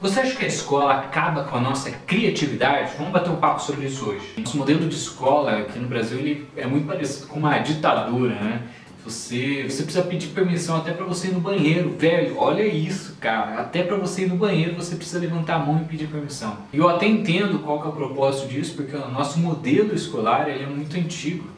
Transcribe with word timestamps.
Você 0.00 0.20
acha 0.20 0.36
que 0.36 0.44
a 0.44 0.48
escola 0.48 0.94
acaba 0.94 1.42
com 1.42 1.56
a 1.56 1.60
nossa 1.60 1.90
criatividade? 1.90 2.92
Vamos 2.96 3.12
bater 3.12 3.30
um 3.30 3.36
papo 3.36 3.60
sobre 3.60 3.86
isso 3.86 4.08
hoje. 4.08 4.24
Nosso 4.38 4.56
modelo 4.56 4.88
de 4.88 4.94
escola 4.94 5.58
aqui 5.58 5.76
no 5.76 5.88
Brasil 5.88 6.18
ele 6.20 6.48
é 6.56 6.64
muito 6.68 6.86
parecido 6.86 7.26
com 7.26 7.40
uma 7.40 7.58
ditadura, 7.58 8.32
né? 8.36 8.62
Você, 9.04 9.64
você 9.68 9.82
precisa 9.82 10.04
pedir 10.04 10.28
permissão 10.28 10.76
até 10.76 10.92
para 10.92 11.04
você 11.04 11.28
ir 11.28 11.32
no 11.32 11.40
banheiro, 11.40 11.96
velho. 11.98 12.38
Olha 12.38 12.62
isso, 12.62 13.16
cara. 13.20 13.60
Até 13.60 13.82
para 13.82 13.96
você 13.96 14.22
ir 14.22 14.28
no 14.28 14.36
banheiro 14.36 14.76
você 14.76 14.94
precisa 14.94 15.18
levantar 15.18 15.56
a 15.56 15.58
mão 15.58 15.80
e 15.82 15.84
pedir 15.84 16.06
permissão. 16.06 16.56
E 16.72 16.78
eu 16.78 16.88
até 16.88 17.06
entendo 17.06 17.58
qual 17.58 17.80
que 17.80 17.88
é 17.88 17.90
o 17.90 17.92
propósito 17.92 18.46
disso, 18.46 18.76
porque 18.76 18.94
o 18.94 19.10
nosso 19.10 19.40
modelo 19.40 19.92
escolar 19.92 20.48
ele 20.48 20.62
é 20.62 20.66
muito 20.68 20.96
antigo. 20.96 21.48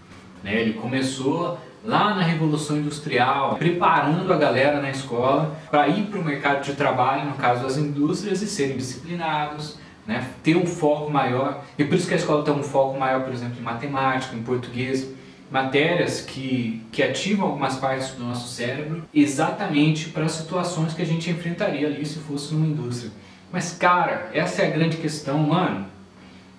Né? 0.42 0.62
Ele 0.62 0.72
começou 0.72 1.58
lá 1.84 2.14
na 2.14 2.22
Revolução 2.22 2.76
Industrial, 2.76 3.56
preparando 3.56 4.32
a 4.32 4.36
galera 4.36 4.80
na 4.80 4.90
escola 4.90 5.56
para 5.70 5.88
ir 5.88 6.06
para 6.06 6.18
o 6.18 6.24
mercado 6.24 6.62
de 6.64 6.74
trabalho, 6.74 7.26
no 7.26 7.34
caso 7.34 7.62
das 7.62 7.76
indústrias, 7.76 8.42
e 8.42 8.46
serem 8.46 8.76
disciplinados, 8.76 9.78
né? 10.06 10.26
ter 10.42 10.56
um 10.56 10.66
foco 10.66 11.10
maior. 11.10 11.62
E 11.78 11.84
por 11.84 11.94
isso 11.94 12.06
que 12.06 12.14
a 12.14 12.16
escola 12.16 12.44
tem 12.44 12.52
um 12.52 12.62
foco 12.62 12.98
maior, 12.98 13.22
por 13.22 13.32
exemplo, 13.32 13.58
em 13.58 13.62
matemática, 13.62 14.36
em 14.36 14.42
português, 14.42 15.08
matérias 15.50 16.20
que, 16.20 16.82
que 16.92 17.02
ativam 17.02 17.46
algumas 17.46 17.76
partes 17.76 18.10
do 18.10 18.24
nosso 18.24 18.48
cérebro 18.48 19.02
exatamente 19.12 20.10
para 20.10 20.24
as 20.24 20.32
situações 20.32 20.94
que 20.94 21.02
a 21.02 21.06
gente 21.06 21.28
enfrentaria 21.28 21.88
ali 21.88 22.06
se 22.06 22.20
fosse 22.20 22.54
numa 22.54 22.66
indústria. 22.66 23.10
Mas 23.52 23.72
cara, 23.72 24.30
essa 24.32 24.62
é 24.62 24.68
a 24.68 24.70
grande 24.70 24.96
questão, 24.96 25.38
mano. 25.38 25.86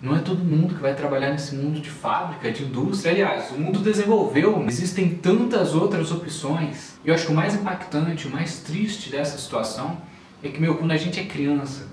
Não 0.02 0.16
é 0.16 0.20
todo 0.20 0.44
mundo 0.44 0.74
que 0.74 0.82
vai 0.82 0.96
trabalhar 0.96 1.30
nesse 1.30 1.54
mundo 1.54 1.80
de 1.80 1.90
fábrica, 1.92 2.52
de 2.52 2.64
indústria. 2.64 3.12
Aliás, 3.12 3.52
o 3.52 3.60
mundo 3.60 3.80
desenvolveu, 3.80 4.66
existem 4.68 5.10
tantas 5.10 5.76
outras 5.76 6.12
opções. 6.12 6.96
E 7.06 7.10
eu 7.10 7.14
acho 7.14 7.28
que 7.28 7.32
o 7.32 7.36
mais 7.36 7.54
impactante, 7.54 8.28
o 8.28 8.32
mais 8.32 8.62
triste 8.62 9.12
dessa 9.12 9.38
situação 9.38 10.02
é 10.42 10.50
que, 10.50 10.60
meu, 10.60 10.76
quando 10.76 10.92
a 10.92 10.98
gente 10.98 11.20
é 11.20 11.24
criança, 11.24 11.88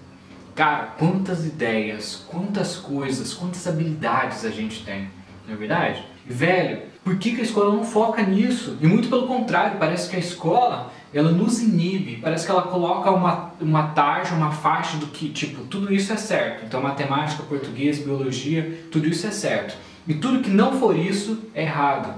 cara, 0.54 0.86
quantas 0.98 1.44
ideias, 1.44 2.24
quantas 2.26 2.76
coisas, 2.76 3.34
quantas 3.34 3.66
habilidades 3.66 4.42
a 4.46 4.50
gente 4.50 4.82
tem, 4.84 5.10
não 5.48 5.54
é 5.54 5.56
verdade? 5.56 6.04
Velho, 6.26 6.82
por 7.02 7.16
que, 7.16 7.34
que 7.34 7.40
a 7.40 7.44
escola 7.44 7.74
não 7.74 7.82
foca 7.82 8.22
nisso? 8.22 8.76
E 8.82 8.86
muito 8.86 9.08
pelo 9.08 9.26
contrário, 9.26 9.78
parece 9.78 10.10
que 10.10 10.16
a 10.16 10.18
escola 10.18 10.92
ela 11.12 11.32
nos 11.32 11.60
inibe, 11.60 12.18
parece 12.18 12.44
que 12.44 12.50
ela 12.50 12.62
coloca 12.62 13.10
uma, 13.10 13.54
uma 13.58 13.88
tarja, 13.88 14.34
uma 14.34 14.52
faixa 14.52 14.98
do 14.98 15.06
que, 15.06 15.30
tipo, 15.30 15.64
tudo 15.64 15.92
isso 15.92 16.12
é 16.12 16.18
certo. 16.18 16.66
Então, 16.66 16.82
matemática, 16.82 17.42
português, 17.44 17.98
biologia, 17.98 18.86
tudo 18.92 19.08
isso 19.08 19.26
é 19.26 19.30
certo. 19.30 19.74
E 20.06 20.12
tudo 20.12 20.42
que 20.42 20.50
não 20.50 20.78
for 20.78 20.94
isso 20.94 21.44
é 21.54 21.62
errado. 21.62 22.14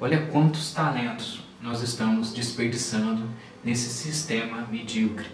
Olha 0.00 0.26
quantos 0.32 0.72
talentos 0.72 1.42
nós 1.60 1.82
estamos 1.82 2.32
desperdiçando 2.32 3.24
nesse 3.62 3.90
sistema 3.90 4.66
medíocre. 4.70 5.26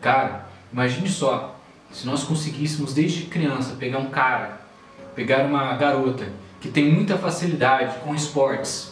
Cara, 0.00 0.48
imagine 0.72 1.08
só, 1.08 1.60
se 1.92 2.06
nós 2.06 2.24
conseguíssemos 2.24 2.92
desde 2.92 3.22
criança 3.22 3.76
pegar 3.76 3.98
um 3.98 4.10
cara 4.10 4.59
pegar 5.20 5.44
uma 5.44 5.74
garota 5.74 6.26
que 6.62 6.70
tem 6.70 6.90
muita 6.90 7.18
facilidade 7.18 7.98
com 7.98 8.14
esportes, 8.14 8.90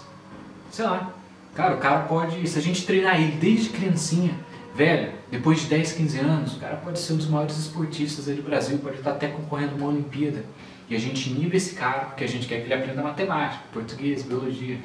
sei 0.71 0.85
lá, 0.85 1.15
cara, 1.55 1.75
o 1.75 1.79
cara 1.79 2.01
pode, 2.01 2.47
se 2.47 2.59
a 2.59 2.61
gente 2.61 2.85
treinar 2.85 3.19
ele 3.19 3.33
desde 3.37 3.71
criancinha, 3.71 4.35
velho, 4.75 5.13
depois 5.31 5.61
de 5.63 5.69
10, 5.69 5.93
15 5.93 6.19
anos, 6.19 6.57
o 6.57 6.61
cara 6.61 6.77
pode 6.77 6.99
ser 6.99 7.15
um 7.15 7.17
dos 7.17 7.31
maiores 7.31 7.57
esportistas 7.57 8.29
aí 8.29 8.35
do 8.35 8.43
Brasil, 8.43 8.77
pode 8.77 8.99
estar 8.99 9.13
até 9.13 9.29
concorrendo 9.29 9.77
uma 9.77 9.89
Olimpíada. 9.89 10.45
E 10.91 10.95
a 10.95 10.99
gente 10.99 11.31
inibe 11.31 11.57
esse 11.57 11.75
cara 11.75 12.01
porque 12.01 12.25
a 12.25 12.29
gente 12.29 12.47
quer 12.47 12.59
que 12.61 12.67
ele 12.67 12.75
aprenda 12.75 13.03
matemática, 13.03 13.65
português, 13.73 14.23
biologia. 14.23 14.79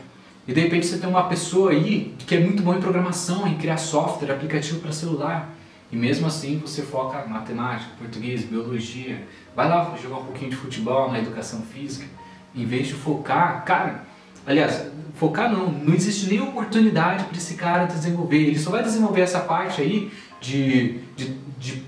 E 0.48 0.54
de 0.54 0.62
repente 0.62 0.86
você 0.86 0.98
tem 0.98 1.10
uma 1.10 1.28
pessoa 1.28 1.72
aí 1.72 2.16
que 2.26 2.36
é 2.36 2.40
muito 2.40 2.64
bom 2.64 2.74
em 2.74 2.80
programação, 2.80 3.46
em 3.46 3.58
criar 3.58 3.78
software, 3.78 4.32
aplicativo 4.32 4.80
para 4.80 4.94
celular. 4.94 5.54
E 5.94 5.96
mesmo 5.96 6.26
assim 6.26 6.58
você 6.58 6.82
foca 6.82 7.24
matemática, 7.28 7.92
português, 8.00 8.44
biologia. 8.44 9.28
Vai 9.56 9.70
lá 9.70 9.96
jogar 10.02 10.18
um 10.18 10.26
pouquinho 10.26 10.50
de 10.50 10.58
futebol 10.58 11.12
na 11.12 11.20
educação 11.20 11.62
física. 11.62 12.08
Em 12.56 12.66
vez 12.66 12.88
de 12.88 12.96
focar, 12.96 13.64
cara, 13.64 14.03
aliás, 14.44 14.88
focar 15.14 15.52
não, 15.52 15.70
não 15.70 15.94
existe 15.94 16.26
nem 16.26 16.42
oportunidade 16.42 17.26
para 17.26 17.38
esse 17.38 17.53
cara 17.53 17.86
desenvolver. 17.86 18.38
Ele 18.38 18.58
só 18.58 18.72
vai 18.72 18.82
desenvolver 18.82 19.22
essa 19.22 19.42
parte 19.42 19.84
aí 19.84 20.12
de, 20.42 20.98
de, 21.16 21.38
de, 21.59 21.84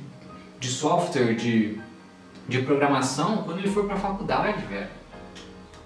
de 0.59 0.67
software, 0.67 1.33
de, 1.33 1.79
de 2.47 2.61
programação, 2.61 3.37
quando 3.37 3.57
ele 3.57 3.71
for 3.71 3.85
para 3.85 3.95
a 3.95 3.99
faculdade, 3.99 4.63
velho. 4.67 4.87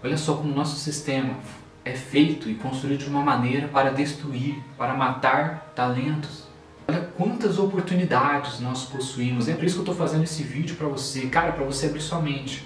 Olha 0.04 0.18
só 0.18 0.36
como 0.36 0.52
o 0.52 0.56
nosso 0.56 0.76
sistema 0.76 1.36
é 1.86 1.94
feito 1.94 2.50
e 2.50 2.56
construído 2.56 3.00
de 3.00 3.10
uma 3.10 3.24
maneira 3.24 3.70
para 3.70 3.92
destruir, 3.92 4.62
para 4.78 4.94
matar 4.94 5.72
talentos. 5.74 6.49
Olha 6.90 7.08
quantas 7.16 7.60
oportunidades 7.60 8.60
nós 8.60 8.84
possuímos. 8.84 9.48
É 9.48 9.54
por 9.54 9.64
isso 9.64 9.76
que 9.76 9.82
eu 9.82 9.92
estou 9.92 9.96
fazendo 9.96 10.24
esse 10.24 10.42
vídeo 10.42 10.76
para 10.76 10.88
você, 10.88 11.28
cara, 11.28 11.52
para 11.52 11.64
você 11.64 11.86
abrir 11.86 12.02
sua 12.02 12.20
mente, 12.20 12.66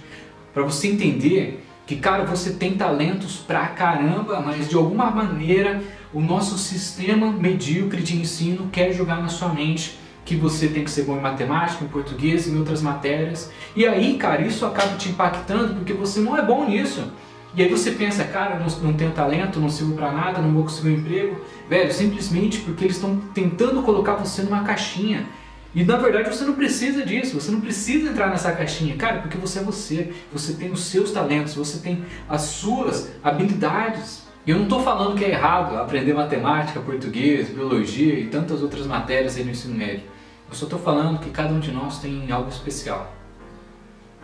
para 0.53 0.63
você 0.63 0.87
entender 0.87 1.61
que, 1.85 1.97
cara, 1.97 2.23
você 2.23 2.53
tem 2.53 2.77
talentos 2.77 3.35
pra 3.35 3.67
caramba, 3.67 4.39
mas 4.39 4.69
de 4.69 4.75
alguma 4.77 5.11
maneira 5.11 5.83
o 6.13 6.21
nosso 6.21 6.57
sistema 6.57 7.33
medíocre 7.33 8.01
de 8.01 8.15
ensino 8.15 8.69
quer 8.71 8.93
jogar 8.93 9.21
na 9.21 9.27
sua 9.27 9.49
mente 9.49 9.99
que 10.23 10.37
você 10.37 10.69
tem 10.69 10.85
que 10.85 10.91
ser 10.91 11.03
bom 11.03 11.17
em 11.17 11.21
matemática, 11.21 11.83
em 11.83 11.89
português, 11.89 12.47
em 12.47 12.57
outras 12.57 12.81
matérias. 12.81 13.51
E 13.75 13.85
aí, 13.85 14.15
cara, 14.15 14.41
isso 14.41 14.65
acaba 14.65 14.95
te 14.95 15.09
impactando 15.09 15.75
porque 15.75 15.91
você 15.91 16.21
não 16.21 16.37
é 16.37 16.41
bom 16.41 16.65
nisso. 16.65 17.11
E 17.55 17.61
aí 17.61 17.69
você 17.69 17.91
pensa, 17.91 18.23
cara, 18.23 18.57
não, 18.57 18.67
não 18.81 18.93
tenho 18.93 19.11
talento, 19.11 19.59
não 19.59 19.69
sirvo 19.69 19.93
para 19.93 20.11
nada, 20.11 20.41
não 20.41 20.51
vou 20.51 20.63
conseguir 20.63 20.89
um 20.89 20.93
emprego. 20.93 21.39
Velho, 21.69 21.93
simplesmente 21.93 22.61
porque 22.61 22.85
eles 22.85 22.95
estão 22.95 23.17
tentando 23.33 23.83
colocar 23.83 24.15
você 24.15 24.41
numa 24.41 24.63
caixinha. 24.63 25.27
E 25.75 25.83
na 25.83 25.97
verdade 25.97 26.29
você 26.29 26.43
não 26.43 26.53
precisa 26.53 27.05
disso, 27.05 27.39
você 27.39 27.51
não 27.51 27.59
precisa 27.59 28.09
entrar 28.09 28.29
nessa 28.29 28.51
caixinha, 28.51 28.95
cara, 28.95 29.21
porque 29.21 29.37
você 29.37 29.57
é 29.57 29.63
você, 29.63 30.13
você 30.31 30.53
tem 30.53 30.71
os 30.71 30.83
seus 30.83 31.11
talentos, 31.11 31.55
você 31.55 31.79
tem 31.79 32.05
as 32.29 32.41
suas 32.41 33.11
habilidades. 33.23 34.23
E 34.45 34.51
eu 34.51 34.57
não 34.57 34.63
estou 34.63 34.83
falando 34.83 35.17
que 35.17 35.23
é 35.23 35.29
errado 35.29 35.77
aprender 35.77 36.13
matemática, 36.13 36.79
português, 36.79 37.49
biologia 37.49 38.19
e 38.19 38.27
tantas 38.27 38.61
outras 38.61 38.85
matérias 38.85 39.37
aí 39.37 39.43
no 39.43 39.51
ensino 39.51 39.75
médio. 39.75 40.03
Eu 40.49 40.55
só 40.55 40.65
estou 40.65 40.79
falando 40.79 41.19
que 41.19 41.29
cada 41.29 41.53
um 41.53 41.59
de 41.59 41.71
nós 41.71 41.99
tem 41.99 42.31
algo 42.31 42.49
especial. 42.49 43.22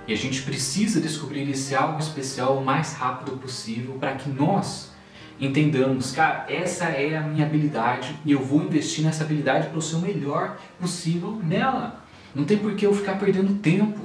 E 0.10 0.14
a 0.14 0.18
gente 0.18 0.42
precisa 0.42 1.00
descobrir 1.00 1.48
esse 1.52 1.76
algo 1.76 2.00
especial 2.00 2.58
o 2.58 2.66
mais 2.66 2.94
rápido 2.94 3.38
possível 3.38 3.94
para 4.00 4.16
que 4.16 4.28
nós 4.28 4.90
entendamos, 5.40 6.14
cara, 6.14 6.48
essa 6.50 6.86
é 6.86 7.16
a 7.16 7.22
minha 7.22 7.46
habilidade 7.46 8.20
e 8.26 8.32
eu 8.32 8.44
vou 8.44 8.64
investir 8.64 9.06
nessa 9.06 9.24
habilidade 9.24 9.68
para 9.68 9.80
ser 9.80 9.98
o 9.98 10.00
melhor 10.00 10.58
possível 10.80 11.40
nela. 11.44 12.04
Não 12.34 12.44
tem 12.44 12.58
por 12.58 12.74
que 12.74 12.88
eu 12.88 12.94
ficar 12.96 13.20
perdendo 13.20 13.60
tempo 13.60 14.00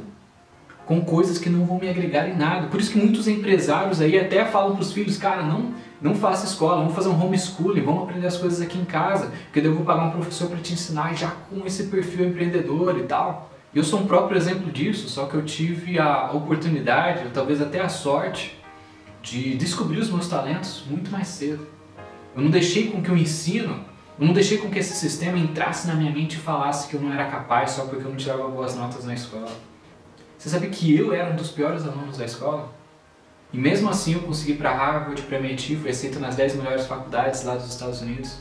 com 0.84 1.00
coisas 1.00 1.38
que 1.38 1.48
não 1.48 1.64
vão 1.64 1.78
me 1.78 1.88
agregar 1.88 2.28
em 2.28 2.36
nada. 2.36 2.66
Por 2.66 2.78
isso 2.78 2.92
que 2.92 2.98
muitos 2.98 3.26
empresários 3.26 3.98
aí 4.02 4.20
até 4.20 4.44
falam 4.44 4.74
para 4.74 4.82
os 4.82 4.92
filhos, 4.92 5.16
cara, 5.16 5.42
não, 5.42 5.72
não 6.02 6.14
faça 6.14 6.44
escola, 6.44 6.82
vamos 6.82 6.94
fazer 6.94 7.08
um 7.08 7.18
homeschooling, 7.18 7.80
vamos 7.80 8.02
aprender 8.02 8.26
as 8.26 8.36
coisas 8.36 8.60
aqui 8.60 8.78
em 8.78 8.84
casa, 8.84 9.32
porque 9.44 9.62
daí 9.62 9.70
eu 9.70 9.74
vou 9.74 9.86
pagar 9.86 10.04
um 10.04 10.10
professor 10.10 10.50
para 10.50 10.58
te 10.58 10.74
ensinar 10.74 11.14
já 11.14 11.30
com 11.30 11.64
esse 11.64 11.84
perfil 11.84 12.28
empreendedor 12.28 12.98
e 12.98 13.04
tal. 13.04 13.53
Eu 13.74 13.82
sou 13.82 13.98
um 13.98 14.06
próprio 14.06 14.36
exemplo 14.36 14.70
disso, 14.70 15.08
só 15.08 15.26
que 15.26 15.34
eu 15.34 15.44
tive 15.44 15.98
a 15.98 16.30
oportunidade, 16.30 17.24
ou 17.24 17.30
talvez 17.32 17.60
até 17.60 17.80
a 17.80 17.88
sorte, 17.88 18.56
de 19.20 19.56
descobrir 19.56 19.98
os 19.98 20.08
meus 20.10 20.28
talentos 20.28 20.84
muito 20.88 21.10
mais 21.10 21.26
cedo. 21.26 21.66
Eu 22.36 22.42
não 22.42 22.50
deixei 22.50 22.92
com 22.92 23.02
que 23.02 23.10
o 23.10 23.16
ensino, 23.16 23.84
eu 24.16 24.26
não 24.26 24.32
deixei 24.32 24.58
com 24.58 24.70
que 24.70 24.78
esse 24.78 24.94
sistema 24.94 25.36
entrasse 25.36 25.88
na 25.88 25.94
minha 25.94 26.12
mente 26.12 26.34
e 26.34 26.38
falasse 26.38 26.88
que 26.88 26.94
eu 26.94 27.00
não 27.00 27.12
era 27.12 27.28
capaz 27.28 27.72
só 27.72 27.86
porque 27.86 28.04
eu 28.04 28.10
não 28.10 28.16
tirava 28.16 28.46
boas 28.46 28.76
notas 28.76 29.04
na 29.04 29.14
escola. 29.14 29.50
Você 30.38 30.48
sabe 30.48 30.68
que 30.68 30.96
eu 30.96 31.12
era 31.12 31.32
um 31.32 31.36
dos 31.36 31.50
piores 31.50 31.84
alunos 31.84 32.16
da 32.16 32.24
escola? 32.24 32.72
E 33.52 33.58
mesmo 33.58 33.88
assim 33.88 34.14
eu 34.14 34.20
consegui 34.20 34.54
para 34.54 34.72
Harvard, 34.72 35.20
para 35.22 35.38
MIT, 35.38 35.76
fui 35.76 35.90
aceito 35.90 36.20
nas 36.20 36.36
10 36.36 36.56
melhores 36.56 36.86
faculdades 36.86 37.42
lá 37.42 37.56
dos 37.56 37.68
Estados 37.68 38.00
Unidos. 38.02 38.38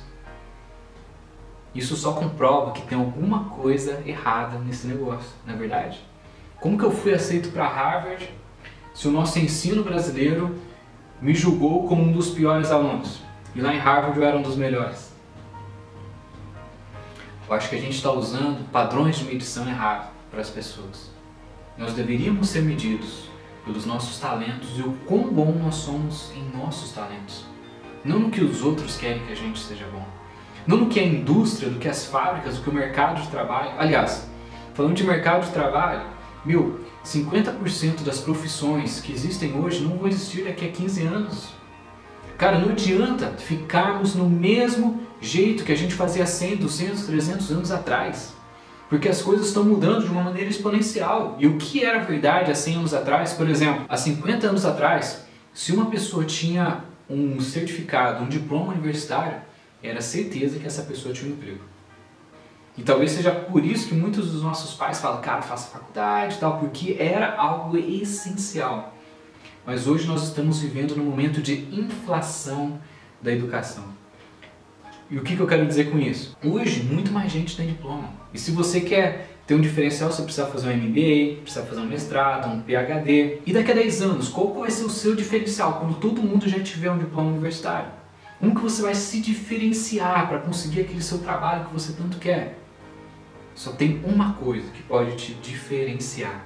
Isso 1.73 1.95
só 1.95 2.13
comprova 2.13 2.71
que 2.71 2.83
tem 2.83 2.97
alguma 2.97 3.45
coisa 3.45 4.01
errada 4.05 4.59
nesse 4.59 4.85
negócio, 4.85 5.31
na 5.45 5.53
verdade. 5.53 5.99
Como 6.59 6.77
que 6.77 6.83
eu 6.83 6.91
fui 6.91 7.13
aceito 7.13 7.49
para 7.49 7.67
Harvard 7.67 8.29
se 8.93 9.07
o 9.07 9.11
nosso 9.11 9.39
ensino 9.39 9.83
brasileiro 9.83 10.55
me 11.19 11.33
julgou 11.33 11.87
como 11.87 12.03
um 12.03 12.11
dos 12.11 12.29
piores 12.29 12.71
alunos? 12.71 13.21
E 13.55 13.61
lá 13.61 13.73
em 13.73 13.79
Harvard 13.79 14.19
eu 14.19 14.25
era 14.25 14.37
um 14.37 14.41
dos 14.41 14.55
melhores. 14.55 15.13
Eu 17.47 17.55
acho 17.55 17.69
que 17.69 17.75
a 17.75 17.79
gente 17.79 17.95
está 17.95 18.11
usando 18.11 18.69
padrões 18.71 19.17
de 19.17 19.25
medição 19.25 19.67
errados 19.67 20.07
para 20.29 20.41
as 20.41 20.49
pessoas. 20.49 21.11
Nós 21.77 21.93
deveríamos 21.93 22.49
ser 22.49 22.61
medidos 22.61 23.29
pelos 23.65 23.85
nossos 23.85 24.19
talentos 24.19 24.77
e 24.77 24.81
o 24.81 24.93
quão 25.05 25.31
bom 25.31 25.51
nós 25.51 25.75
somos 25.75 26.31
em 26.35 26.55
nossos 26.55 26.91
talentos. 26.91 27.45
Não 28.05 28.19
no 28.19 28.29
que 28.29 28.43
os 28.43 28.61
outros 28.61 28.95
querem 28.95 29.25
que 29.25 29.31
a 29.31 29.35
gente 29.35 29.59
seja 29.59 29.87
bom. 29.91 30.05
Não 30.65 30.77
no 30.77 30.87
que 30.87 30.99
a 30.99 31.03
indústria, 31.03 31.69
do 31.69 31.79
que 31.79 31.87
as 31.87 32.05
fábricas, 32.05 32.57
do 32.57 32.63
que 32.63 32.69
o 32.69 32.73
mercado 32.73 33.21
de 33.21 33.27
trabalho. 33.27 33.71
Aliás, 33.77 34.29
falando 34.73 34.95
de 34.95 35.03
mercado 35.03 35.45
de 35.45 35.51
trabalho, 35.51 36.01
meu, 36.45 36.79
50% 37.03 38.03
das 38.03 38.19
profissões 38.19 39.01
que 39.01 39.11
existem 39.11 39.57
hoje 39.59 39.83
não 39.83 39.97
vão 39.97 40.07
existir 40.07 40.45
daqui 40.45 40.65
a 40.65 40.71
15 40.71 41.03
anos. 41.03 41.49
Cara, 42.37 42.59
não 42.59 42.69
adianta 42.69 43.33
ficarmos 43.37 44.15
no 44.15 44.29
mesmo 44.29 45.01
jeito 45.21 45.63
que 45.63 45.71
a 45.71 45.77
gente 45.77 45.93
fazia 45.93 46.25
100, 46.25 46.57
200, 46.57 47.05
300 47.05 47.51
anos 47.51 47.71
atrás. 47.71 48.33
Porque 48.89 49.09
as 49.09 49.21
coisas 49.21 49.47
estão 49.47 49.63
mudando 49.63 50.05
de 50.05 50.11
uma 50.11 50.23
maneira 50.23 50.49
exponencial. 50.49 51.35
E 51.39 51.47
o 51.47 51.57
que 51.57 51.83
era 51.83 51.99
verdade 52.03 52.51
há 52.51 52.55
100 52.55 52.75
anos 52.75 52.93
atrás, 52.93 53.33
por 53.33 53.49
exemplo, 53.49 53.85
há 53.89 53.97
50 53.97 54.47
anos 54.47 54.65
atrás, 54.65 55.25
se 55.53 55.71
uma 55.71 55.87
pessoa 55.87 56.25
tinha 56.25 56.83
um 57.09 57.39
certificado, 57.39 58.23
um 58.23 58.29
diploma 58.29 58.73
universitário, 58.73 59.37
era 59.83 60.01
certeza 60.01 60.57
que 60.59 60.65
essa 60.65 60.83
pessoa 60.83 61.13
tinha 61.13 61.29
um 61.29 61.33
emprego. 61.35 61.63
E 62.77 62.81
talvez 62.81 63.11
seja 63.11 63.31
por 63.31 63.63
isso 63.63 63.89
que 63.89 63.93
muitos 63.93 64.31
dos 64.31 64.41
nossos 64.41 64.73
pais 64.73 64.99
falam, 64.99 65.21
cara, 65.21 65.41
faça 65.41 65.69
faculdade 65.69 66.35
e 66.35 66.37
tal, 66.39 66.57
porque 66.57 66.95
era 66.97 67.35
algo 67.35 67.77
essencial. 67.77 68.95
Mas 69.65 69.87
hoje 69.87 70.07
nós 70.07 70.23
estamos 70.23 70.59
vivendo 70.59 70.95
num 70.95 71.05
momento 71.05 71.41
de 71.41 71.53
inflação 71.71 72.79
da 73.21 73.31
educação. 73.31 73.85
E 75.09 75.17
o 75.17 75.21
que, 75.21 75.35
que 75.35 75.41
eu 75.41 75.47
quero 75.47 75.67
dizer 75.67 75.91
com 75.91 75.99
isso? 75.99 76.35
Hoje, 76.43 76.81
muito 76.81 77.11
mais 77.11 77.31
gente 77.31 77.55
tem 77.55 77.67
diploma. 77.67 78.09
E 78.33 78.39
se 78.39 78.51
você 78.51 78.81
quer 78.81 79.29
ter 79.45 79.53
um 79.53 79.61
diferencial, 79.61 80.11
você 80.11 80.23
precisa 80.23 80.47
fazer 80.47 80.69
um 80.69 80.75
MBA, 80.75 81.41
precisa 81.41 81.65
fazer 81.65 81.81
um 81.81 81.85
mestrado, 81.85 82.51
um 82.51 82.61
PhD. 82.61 83.39
E 83.45 83.53
daqui 83.53 83.71
a 83.71 83.75
10 83.75 84.01
anos, 84.01 84.29
qual 84.29 84.53
vai 84.53 84.71
ser 84.71 84.85
o 84.85 84.89
seu 84.89 85.15
diferencial 85.15 85.79
quando 85.79 85.95
todo 85.99 86.23
mundo 86.23 86.49
já 86.49 86.59
tiver 86.59 86.89
um 86.89 86.97
diploma 86.97 87.29
universitário? 87.29 88.02
Como 88.39 88.55
que 88.55 88.61
você 88.61 88.81
vai 88.81 88.95
se 88.95 89.21
diferenciar 89.21 90.27
para 90.27 90.39
conseguir 90.39 90.81
aquele 90.81 91.01
seu 91.01 91.19
trabalho 91.19 91.65
que 91.65 91.73
você 91.73 91.93
tanto 91.93 92.17
quer? 92.17 92.59
Só 93.55 93.71
tem 93.71 94.01
uma 94.03 94.33
coisa 94.33 94.69
que 94.71 94.81
pode 94.83 95.15
te 95.15 95.33
diferenciar. 95.35 96.45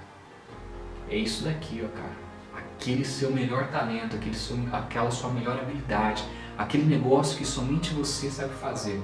É 1.09 1.15
isso 1.15 1.45
daqui, 1.45 1.81
ó, 1.83 1.87
cara. 1.87 2.27
Aquele 2.55 3.05
seu 3.05 3.31
melhor 3.31 3.67
talento, 3.69 4.15
aquele 4.15 4.35
seu, 4.35 4.57
aquela 4.71 5.09
sua 5.09 5.31
melhor 5.31 5.57
habilidade, 5.57 6.23
aquele 6.57 6.83
negócio 6.83 7.37
que 7.37 7.45
somente 7.45 7.93
você 7.93 8.29
sabe 8.29 8.53
fazer 8.55 9.01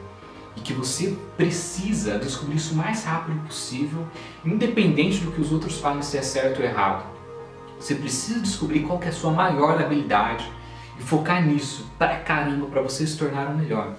e 0.55 0.61
que 0.61 0.73
você 0.73 1.17
precisa 1.35 2.19
descobrir 2.19 2.57
isso 2.57 2.73
o 2.73 2.77
mais 2.77 3.03
rápido 3.03 3.39
possível, 3.45 4.07
independente 4.45 5.19
do 5.19 5.31
que 5.31 5.41
os 5.41 5.51
outros 5.51 5.79
falem 5.79 6.01
se 6.01 6.17
é 6.17 6.21
certo 6.21 6.59
ou 6.59 6.65
errado. 6.65 7.05
Você 7.79 7.95
precisa 7.95 8.39
descobrir 8.39 8.81
qual 8.81 9.01
é 9.01 9.07
a 9.07 9.11
sua 9.11 9.31
maior 9.31 9.81
habilidade 9.81 10.49
e 10.99 11.01
focar 11.01 11.45
nisso 11.45 11.89
pra 11.97 12.19
caramba 12.19 12.67
para 12.67 12.81
você 12.81 13.05
se 13.05 13.17
tornar 13.17 13.49
o 13.49 13.57
melhor. 13.57 13.95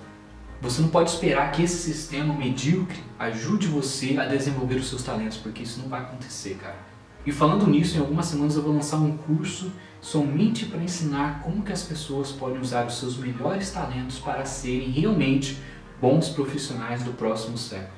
Você 0.61 0.81
não 0.81 0.89
pode 0.89 1.11
esperar 1.11 1.53
que 1.53 1.63
esse 1.63 1.77
sistema 1.77 2.33
medíocre 2.33 2.99
ajude 3.19 3.67
você 3.67 4.17
a 4.19 4.25
desenvolver 4.25 4.77
os 4.77 4.89
seus 4.89 5.03
talentos, 5.03 5.37
porque 5.37 5.63
isso 5.63 5.81
não 5.81 5.89
vai 5.89 6.01
acontecer, 6.01 6.55
cara. 6.55 6.77
E 7.27 7.33
falando 7.33 7.67
nisso, 7.67 7.97
em 7.97 8.01
algumas 8.01 8.27
semanas 8.27 8.57
eu 8.57 8.63
vou 8.63 8.73
lançar 8.73 8.97
um 8.97 9.17
curso 9.17 9.73
somente 10.01 10.67
para 10.67 10.83
ensinar 10.83 11.41
como 11.43 11.63
que 11.63 11.73
as 11.73 11.83
pessoas 11.83 12.31
podem 12.33 12.61
usar 12.61 12.87
os 12.87 12.99
seus 12.99 13.17
melhores 13.17 13.71
talentos 13.71 14.19
para 14.19 14.45
serem 14.45 14.91
realmente 14.91 15.59
bons 16.01 16.29
profissionais 16.29 17.03
do 17.03 17.13
próximo 17.13 17.57
século. 17.57 17.93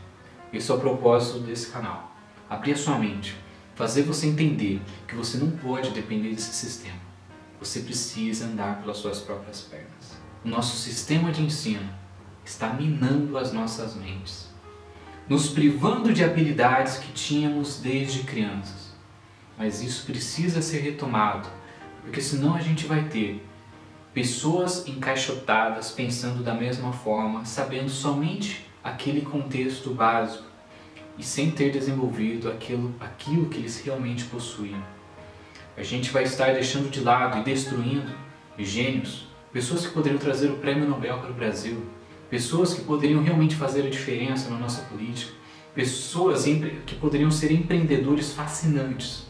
Esse 0.52 0.70
é 0.70 0.74
o 0.74 0.78
propósito 0.78 1.40
desse 1.40 1.70
canal. 1.70 2.14
Abrir 2.48 2.72
a 2.72 2.76
sua 2.76 2.98
mente, 2.98 3.36
fazer 3.74 4.02
você 4.02 4.28
entender 4.28 4.80
que 5.08 5.16
você 5.16 5.36
não 5.38 5.50
pode 5.50 5.90
depender 5.90 6.30
desse 6.30 6.52
sistema. 6.52 7.15
Você 7.60 7.80
precisa 7.80 8.46
andar 8.46 8.80
pelas 8.80 8.98
suas 8.98 9.20
próprias 9.20 9.62
pernas. 9.62 10.18
O 10.44 10.48
nosso 10.48 10.76
sistema 10.76 11.32
de 11.32 11.42
ensino 11.42 11.88
está 12.44 12.72
minando 12.72 13.36
as 13.36 13.52
nossas 13.52 13.96
mentes, 13.96 14.48
nos 15.28 15.48
privando 15.48 16.12
de 16.12 16.22
habilidades 16.22 16.98
que 16.98 17.12
tínhamos 17.12 17.80
desde 17.80 18.22
crianças. 18.22 18.94
Mas 19.58 19.82
isso 19.82 20.04
precisa 20.06 20.60
ser 20.60 20.80
retomado, 20.80 21.48
porque 22.02 22.20
senão 22.20 22.54
a 22.54 22.60
gente 22.60 22.86
vai 22.86 23.08
ter 23.08 23.44
pessoas 24.12 24.86
encaixotadas 24.86 25.90
pensando 25.90 26.42
da 26.42 26.54
mesma 26.54 26.92
forma, 26.92 27.44
sabendo 27.44 27.90
somente 27.90 28.66
aquele 28.84 29.22
contexto 29.22 29.90
básico 29.90 30.44
e 31.18 31.24
sem 31.24 31.50
ter 31.50 31.72
desenvolvido 31.72 32.50
aquilo, 32.50 32.94
aquilo 33.00 33.48
que 33.48 33.58
eles 33.58 33.80
realmente 33.80 34.24
possuíam. 34.24 34.82
A 35.76 35.82
gente 35.82 36.10
vai 36.10 36.22
estar 36.22 36.54
deixando 36.54 36.90
de 36.90 37.00
lado 37.00 37.38
e 37.38 37.42
destruindo 37.42 38.10
gênios, 38.58 39.26
pessoas 39.52 39.86
que 39.86 39.92
poderiam 39.92 40.18
trazer 40.18 40.48
o 40.48 40.56
prêmio 40.56 40.88
Nobel 40.88 41.18
para 41.18 41.30
o 41.30 41.34
Brasil, 41.34 41.84
pessoas 42.30 42.72
que 42.72 42.80
poderiam 42.80 43.22
realmente 43.22 43.54
fazer 43.54 43.86
a 43.86 43.90
diferença 43.90 44.48
na 44.48 44.56
nossa 44.56 44.80
política, 44.84 45.34
pessoas 45.74 46.44
que 46.86 46.94
poderiam 46.94 47.30
ser 47.30 47.52
empreendedores 47.52 48.32
fascinantes, 48.32 49.26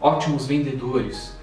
ótimos 0.00 0.46
vendedores, 0.46 1.36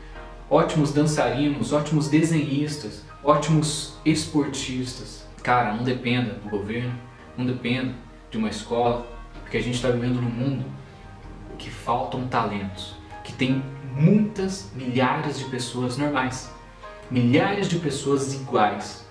ótimos 0.49 0.91
dançarinos, 0.91 1.71
ótimos 1.71 2.07
desenhistas, 2.07 3.05
ótimos 3.23 3.99
esportistas. 4.03 5.27
Cara, 5.43 5.75
não 5.75 5.83
dependa 5.83 6.33
do 6.33 6.49
governo, 6.49 6.93
não 7.37 7.45
dependa 7.45 7.93
de 8.31 8.37
uma 8.39 8.49
escola, 8.49 9.05
porque 9.41 9.57
a 9.57 9.61
gente 9.61 9.75
está 9.75 9.91
vivendo 9.91 10.19
num 10.19 10.29
mundo 10.31 10.65
que 11.59 11.69
faltam 11.69 12.27
talentos, 12.27 12.95
que 13.23 13.31
tem 13.31 13.63
muitas 13.99 14.71
milhares 14.73 15.37
de 15.37 15.45
pessoas 15.45 15.97
normais, 15.97 16.49
milhares 17.11 17.67
de 17.67 17.77
pessoas 17.77 18.33
iguais. 18.33 19.05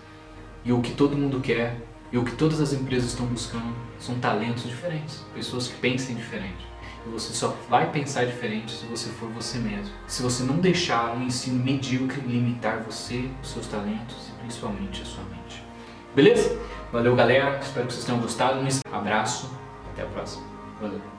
E 0.64 0.72
o 0.72 0.80
que 0.80 0.92
todo 0.92 1.16
mundo 1.16 1.40
quer 1.40 1.80
e 2.10 2.18
o 2.18 2.24
que 2.24 2.32
todas 2.32 2.60
as 2.60 2.72
empresas 2.72 3.10
estão 3.10 3.26
buscando 3.26 3.74
são 3.98 4.18
talentos 4.18 4.64
diferentes, 4.64 5.24
pessoas 5.34 5.68
que 5.68 5.74
pensem 5.76 6.16
diferente. 6.16 6.66
E 7.06 7.10
você 7.10 7.32
só 7.32 7.54
vai 7.68 7.90
pensar 7.90 8.24
diferente 8.24 8.72
se 8.72 8.86
você 8.86 9.08
for 9.10 9.28
você 9.30 9.58
mesmo. 9.58 9.92
Se 10.06 10.22
você 10.22 10.42
não 10.42 10.56
deixar 10.56 11.14
um 11.16 11.22
ensino 11.22 11.62
medíocre 11.62 12.20
limitar 12.22 12.82
você, 12.82 13.28
os 13.42 13.50
seus 13.50 13.66
talentos 13.66 14.28
e 14.28 14.40
principalmente 14.40 15.02
a 15.02 15.04
sua 15.04 15.24
mente. 15.24 15.62
Beleza? 16.14 16.58
Valeu, 16.92 17.14
galera. 17.14 17.58
Espero 17.60 17.86
que 17.86 17.92
vocês 17.92 18.04
tenham 18.04 18.20
gostado. 18.20 18.60
Um 18.60 18.94
abraço. 18.94 19.50
Até 19.92 20.02
a 20.02 20.06
próxima. 20.06 20.44
Valeu. 20.80 21.17